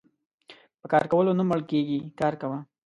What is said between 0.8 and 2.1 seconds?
کار کولو نه مړکيږي